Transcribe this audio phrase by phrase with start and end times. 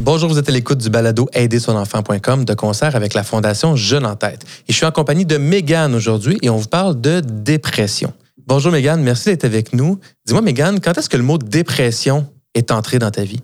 [0.00, 4.14] Bonjour, vous êtes à l'écoute du balado aidersonenfant.com de concert avec la Fondation Jeune en
[4.14, 4.44] tête.
[4.68, 8.12] Et je suis en compagnie de Mégane aujourd'hui et on vous parle de dépression.
[8.46, 9.98] Bonjour Mégane, merci d'être avec nous.
[10.26, 13.40] Dis-moi Mégane, quand est-ce que le mot dépression est entré dans ta vie?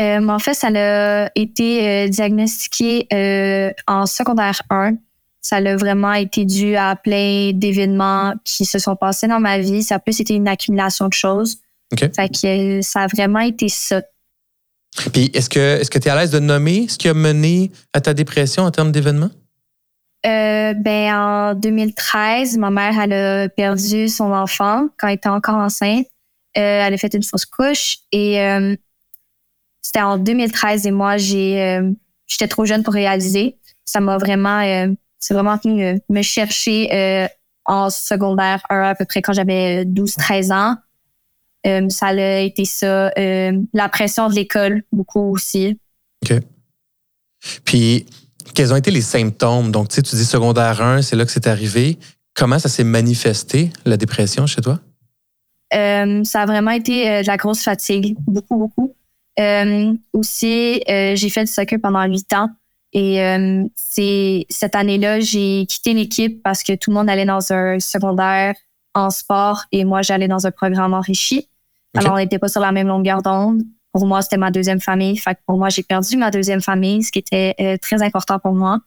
[0.00, 4.94] Euh, en fait, ça a été euh, diagnostiqué euh, en secondaire 1.
[5.40, 9.82] Ça a vraiment été dû à plein d'événements qui se sont passés dans ma vie.
[9.82, 11.58] Ça a plus été une accumulation de choses.
[11.92, 12.10] OK.
[12.14, 14.02] Fait que ça a vraiment été ça.
[15.12, 17.72] Puis est-ce que est-ce que tu es à l'aise de nommer ce qui a mené
[17.92, 19.30] à ta dépression en termes d'événements?
[20.24, 25.56] Euh, ben, en 2013, ma mère, elle a perdu son enfant quand elle était encore
[25.56, 26.06] enceinte.
[26.56, 28.76] Euh, elle a fait une fausse couche et euh,
[29.82, 31.90] c'était en 2013 et moi, j'ai, euh,
[32.26, 33.58] j'étais trop jeune pour réaliser.
[33.84, 37.28] Ça m'a vraiment, euh, c'est vraiment venu euh, me chercher
[37.64, 40.76] en secondaire 1 à peu près quand j'avais 12-13 ans.
[41.66, 43.10] Euh, ça a été ça.
[43.18, 45.78] Euh, la pression de l'école, beaucoup aussi.
[46.24, 46.40] OK.
[47.64, 48.06] Puis,
[48.54, 49.70] quels ont été les symptômes?
[49.70, 51.98] Donc, tu sais, tu dis secondaire 1, c'est là que c'est arrivé.
[52.34, 54.80] Comment ça s'est manifesté, la dépression, chez toi?
[55.74, 58.94] Euh, ça a vraiment été de la grosse fatigue, beaucoup, beaucoup.
[59.40, 62.50] Euh, aussi, euh, j'ai fait du soccer pendant huit ans.
[62.92, 67.52] Et euh, c'est cette année-là, j'ai quitté l'équipe parce que tout le monde allait dans
[67.52, 68.54] un secondaire
[68.94, 71.48] en sport et moi, j'allais dans un programme enrichi.
[71.96, 73.62] Alors, on n'était pas sur la même longueur d'onde.
[73.92, 75.16] Pour moi, c'était ma deuxième famille.
[75.18, 78.38] Fait que pour moi, j'ai perdu ma deuxième famille, ce qui était euh, très important
[78.38, 78.78] pour moi.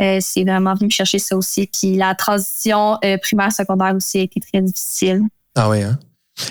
[0.00, 1.68] Euh, c'est vraiment venu me chercher ça aussi.
[1.68, 5.22] Puis la transition euh, primaire-secondaire aussi a été très difficile.
[5.56, 5.98] Ah oui, hein?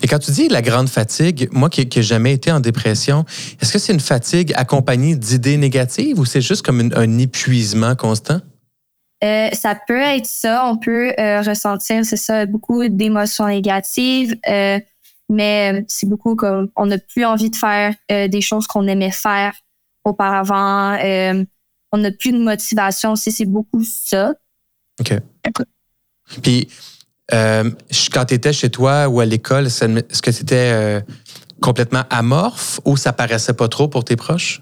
[0.02, 3.26] Et quand tu dis la grande fatigue, moi qui n'ai jamais été en dépression,
[3.62, 7.96] est-ce que c'est une fatigue accompagnée d'idées négatives ou c'est juste comme une- un épuisement
[7.96, 8.40] constant?
[9.24, 10.66] Euh, ça peut être ça.
[10.68, 14.36] On peut euh, ressentir, c'est ça, beaucoup d'émotions négatives.
[14.50, 14.80] euh,
[15.30, 19.54] mais c'est beaucoup comme on n'a plus envie de faire des choses qu'on aimait faire
[20.04, 20.98] auparavant.
[21.94, 23.32] on n'a plus de motivation aussi.
[23.32, 24.34] C'est beaucoup ça.
[25.00, 25.14] OK.
[26.42, 26.68] Puis,
[27.34, 27.70] euh,
[28.12, 31.02] quand tu étais chez toi ou à l'école, est-ce que c'était euh,
[31.62, 34.62] complètement amorphe ou ça paraissait pas trop pour tes proches?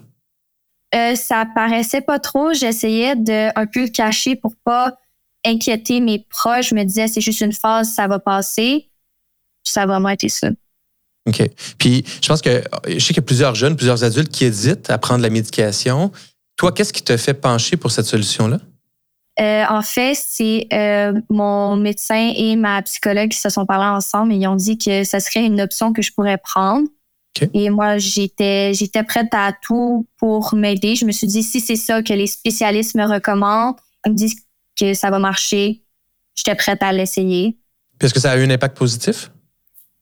[0.94, 2.52] Euh, ça paraissait pas trop.
[2.52, 4.94] J'essayais de un peu le cacher pour pas
[5.44, 6.70] inquiéter mes proches.
[6.70, 8.88] Je me disais c'est juste une phase, ça va passer.
[9.64, 10.48] Ça a vraiment été ça.
[11.26, 11.42] OK.
[11.78, 14.90] Puis, je pense que je sais qu'il y a plusieurs jeunes, plusieurs adultes qui hésitent
[14.90, 16.10] à prendre la médication.
[16.56, 18.58] Toi, qu'est-ce qui te fait pencher pour cette solution-là?
[19.40, 24.32] Euh, en fait, c'est euh, mon médecin et ma psychologue qui se sont parlé ensemble
[24.32, 26.86] et ils ont dit que ce serait une option que je pourrais prendre.
[27.54, 30.96] Et moi, j'étais j'étais prête à tout pour m'aider.
[30.96, 34.36] Je me suis dit si c'est ça que les spécialistes me recommandent, ils me disent
[34.78, 35.82] que ça va marcher,
[36.34, 37.56] j'étais prête à l'essayer.
[38.00, 39.30] Est-ce que ça a eu un impact positif?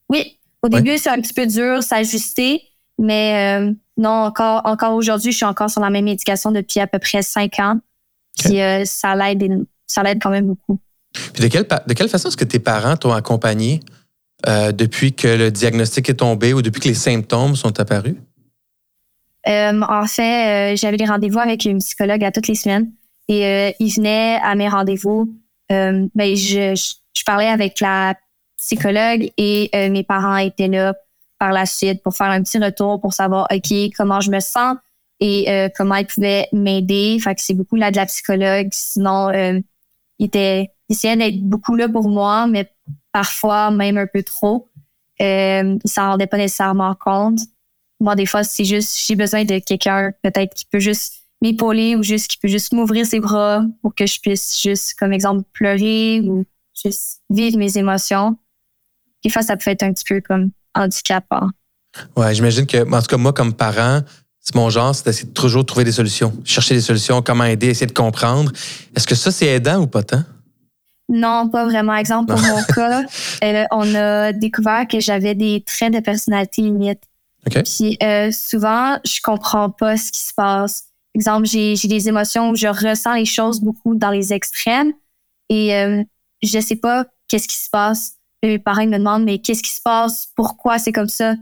[0.08, 0.82] Oui, au Ouais.
[0.82, 2.62] début, c'est un petit peu dur, s'ajuster,
[2.98, 6.88] mais euh, non, encore, encore aujourd'hui, je suis encore sur la même médication depuis à
[6.88, 7.78] peu près cinq ans.
[8.38, 10.78] Puis euh, ça l'aide ça l'aide quand même beaucoup.
[11.12, 13.80] Puis, de quelle, pa- de quelle façon est-ce que tes parents t'ont accompagné
[14.46, 18.14] euh, depuis que le diagnostic est tombé ou depuis que les symptômes sont apparus?
[19.48, 22.92] Euh, en fait, euh, j'avais des rendez-vous avec une psychologue à toutes les semaines
[23.28, 25.34] et il venait à mes rendez-vous.
[25.68, 28.14] Ben, je, je, je parlais avec la
[28.58, 30.94] psychologue et mes parents étaient là
[31.38, 34.76] par la suite pour faire un petit retour pour savoir OK comment je me sens?
[35.20, 37.18] Et euh, comment ils pouvaient m'aider.
[37.20, 38.68] Fait que c'est beaucoup là de la psychologue.
[38.72, 39.60] Sinon, euh,
[40.18, 42.68] il était il essayait d'être beaucoup là pour moi, mais
[43.12, 44.68] parfois même un peu trop.
[45.20, 47.40] Euh, il s'en rendait pas nécessairement compte
[48.00, 52.02] moi, des fois, c'est juste, j'ai besoin de quelqu'un, peut-être, qui peut juste m'épauler ou
[52.02, 56.22] juste, qui peut juste m'ouvrir ses bras pour que je puisse juste, comme exemple, pleurer
[56.22, 56.44] ou
[56.82, 58.36] juste vivre mes émotions.
[59.22, 61.50] Des fois, ça peut être un petit peu comme handicapant.
[62.16, 64.00] Ouais, j'imagine que, en tout cas, moi, comme parent,
[64.40, 67.68] c'est mon genre, c'est d'essayer de toujours trouver des solutions, chercher des solutions, comment aider,
[67.68, 68.52] essayer de comprendre.
[68.96, 70.24] Est-ce que ça, c'est aidant ou pas tant?
[71.10, 71.94] Non, pas vraiment.
[71.94, 73.02] Exemple, pour mon cas,
[73.44, 77.02] euh, on a découvert que j'avais des traits de personnalité limites.
[77.46, 77.62] OK.
[77.64, 80.84] Puis euh, souvent, je comprends pas ce qui se passe.
[81.14, 84.92] Exemple, j'ai des émotions où je ressens les choses beaucoup dans les extrêmes
[85.48, 86.04] et euh,
[86.42, 88.12] je sais pas qu'est-ce qui se passe.
[88.44, 91.34] Mes parents me demandent mais qu'est-ce qui se passe, pourquoi c'est comme ça,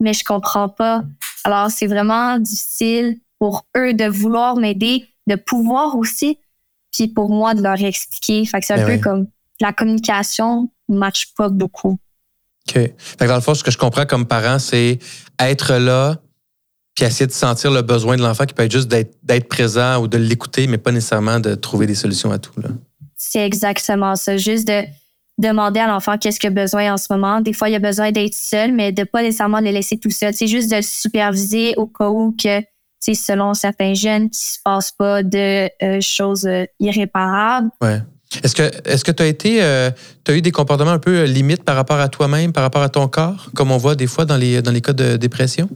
[0.00, 1.02] mais je comprends pas.
[1.44, 6.38] Alors c'est vraiment difficile pour eux de vouloir m'aider, de pouvoir aussi,
[6.92, 8.44] puis pour moi de leur expliquer.
[8.44, 9.00] Fait que c'est un Ben peu oui.
[9.00, 9.26] comme
[9.60, 11.00] la communication ne
[11.36, 11.98] pas beaucoup.
[12.68, 12.74] OK.
[12.74, 14.98] Fait que dans le fond, ce que je comprends comme parent, c'est
[15.38, 16.20] être là
[16.94, 20.08] puis essayer de sentir le besoin de l'enfant qui peut être juste d'être présent ou
[20.08, 22.52] de l'écouter, mais pas nécessairement de trouver des solutions à tout.
[23.16, 24.36] C'est exactement ça.
[24.36, 24.82] Juste de
[25.40, 27.40] demander à l'enfant qu'est-ce qu'il a besoin en ce moment.
[27.40, 30.34] Des fois, il a besoin d'être seul, mais de pas nécessairement le laisser tout seul.
[30.34, 32.62] C'est juste de le superviser au cas où que,
[33.00, 37.70] c'est selon certains jeunes, qui se passe pas de euh, choses euh, irréparables.
[37.80, 38.00] Ouais.
[38.44, 39.90] Est-ce que est-ce que tu as été euh,
[40.28, 43.08] as eu des comportements un peu limites par rapport à toi-même, par rapport à ton
[43.08, 45.68] corps, comme on voit des fois dans les dans les cas de dépression?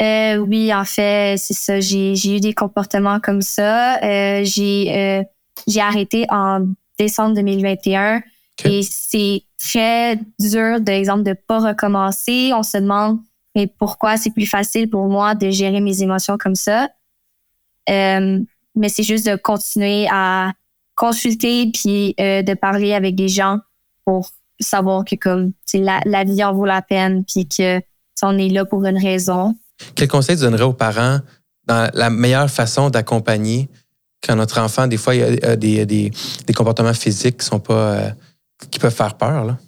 [0.00, 1.78] oui, en fait, c'est ça.
[1.78, 4.00] J'ai eu des comportements comme ça.
[4.42, 5.22] j'ai
[5.68, 6.66] j'ai arrêté en
[6.98, 8.22] décembre 2021
[8.64, 12.52] et c'est très dur, d'exemple, de pas recommencer.
[12.54, 13.20] On se demande
[13.54, 16.88] mais pourquoi c'est plus facile pour moi de gérer mes émotions comme ça?
[17.88, 18.40] Euh,
[18.74, 20.52] mais c'est juste de continuer à
[20.96, 23.58] consulter puis euh, de parler avec des gens
[24.04, 27.80] pour savoir que comme la, la vie en vaut la peine puis que
[28.22, 29.54] on est là pour une raison.
[29.94, 31.18] Quel conseil tu donnerais aux parents
[31.66, 33.68] dans la meilleure façon d'accompagner
[34.24, 36.10] quand notre enfant, des fois, il a des, des,
[36.46, 38.10] des comportements physiques qui sont pas euh,
[38.70, 39.58] qui peuvent faire peur, là?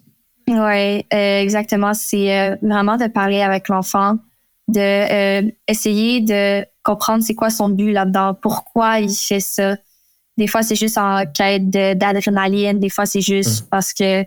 [0.49, 1.93] Oui, euh, exactement.
[1.95, 4.19] C'est euh, vraiment de parler avec l'enfant,
[4.69, 9.77] de euh, essayer de comprendre c'est quoi son but là-dedans, pourquoi il fait ça.
[10.37, 12.79] Des fois, c'est juste en quête d'adrénaline.
[12.79, 13.69] Des fois, c'est juste mmh.
[13.71, 14.25] parce que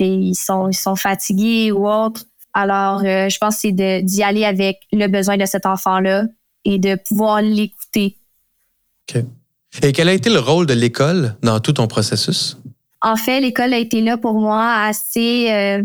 [0.00, 2.24] ils sont, ils sont fatigués ou autre.
[2.54, 6.24] Alors, je pense que c'est d'y aller avec le besoin de cet enfant-là
[6.64, 8.16] et de pouvoir l'écouter.
[9.08, 9.24] OK.
[9.82, 12.56] Et quel a été le rôle de l'école dans tout ton processus?
[13.00, 15.82] En fait, l'école a été là pour moi assez, euh,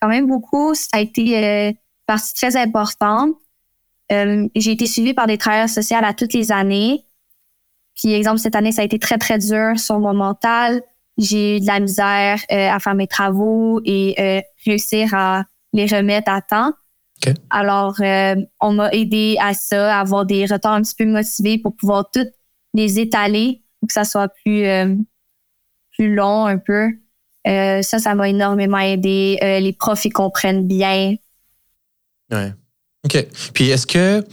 [0.00, 0.74] quand même beaucoup.
[0.74, 1.72] Ça a été euh,
[2.06, 3.34] partie très importante.
[4.10, 7.04] Euh, j'ai été suivie par des travailleurs sociaux à toutes les années.
[7.94, 10.82] Puis, exemple, cette année, ça a été très, très dur sur mon mental.
[11.18, 16.40] J'ai eu de la misère à faire mes travaux et réussir à les remettre à
[16.40, 16.72] temps.
[17.50, 17.96] Alors,
[18.60, 22.10] on m'a aidé à ça, à avoir des retards un petit peu motivés pour pouvoir
[22.10, 22.32] toutes
[22.72, 24.64] les étaler pour que ça soit plus
[25.96, 26.90] plus long un peu.
[27.46, 29.38] Euh, ça, ça m'a énormément aidé.
[29.42, 31.16] Euh, les profs, ils comprennent bien.
[32.30, 32.52] Ouais.
[33.04, 33.26] OK.
[33.52, 34.24] Puis est-ce que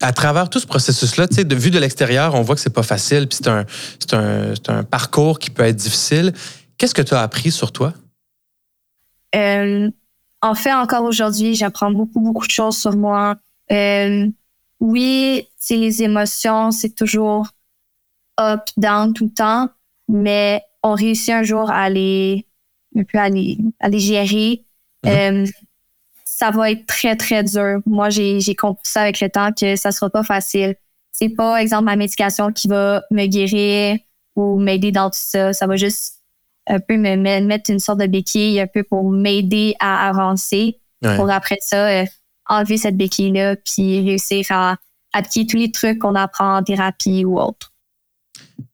[0.00, 2.74] à travers tout ce processus-là, tu sais, de vue de l'extérieur, on voit que c'est
[2.74, 3.64] pas facile, puis c'est un,
[4.12, 6.32] un, un, parcours qui peut être difficile.
[6.76, 7.94] Qu'est-ce que tu as appris sur toi?
[9.36, 9.88] Euh,
[10.40, 13.36] en fait, encore aujourd'hui, j'apprends beaucoup, beaucoup de choses sur moi.
[14.80, 17.46] oui, c'est les émotions, c'est toujours
[18.40, 19.68] up, down tout le temps,
[20.08, 22.46] mais on réussit un jour à les,
[22.96, 24.64] un peu à les, à les gérer.
[25.04, 25.44] Mm-hmm.
[25.44, 25.46] Euh,
[26.24, 27.80] ça va être très, très dur.
[27.86, 30.76] Moi, j'ai, j'ai compris ça avec le temps que ça sera pas facile.
[31.12, 33.98] C'est pas, exemple, ma médication qui va me guérir
[34.34, 35.52] ou m'aider dans tout ça.
[35.52, 36.20] Ça va juste
[36.66, 40.80] un peu me mettre une sorte de béquille un peu pour m'aider à avancer.
[41.16, 42.04] Pour après ça, euh,
[42.48, 44.76] enlever cette béquille-là puis réussir à
[45.12, 47.71] appliquer tous les trucs qu'on apprend en thérapie ou autre.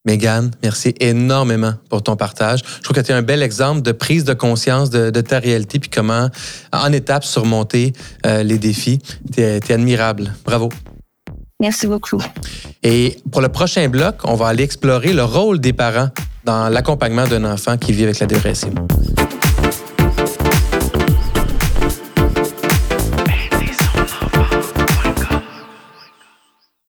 [0.04, 2.60] Megan, merci énormément pour ton partage.
[2.78, 5.78] Je trouve que tu es un bel exemple de prise de conscience de, ta réalité
[5.78, 6.28] puis comment,
[6.72, 7.92] en étapes, surmonter
[8.26, 9.00] euh, les défis.
[9.32, 10.32] Tu es, admirable.
[10.44, 10.70] Bravo.
[11.60, 12.22] Merci beaucoup.
[12.82, 16.08] Et pour le prochain bloc, on va aller explorer le rôle des parents
[16.44, 18.72] dans l'accompagnement d'un enfant qui vit avec la dépression.